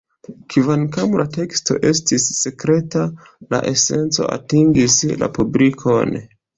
Kvankam 0.53 1.13
la 1.21 1.25
teksto 1.35 1.77
estis 1.91 2.27
sekreta, 2.41 3.05
la 3.55 3.63
esenco 3.77 4.29
atingis 4.41 5.01
la 5.25 5.35
publikon. 5.41 6.23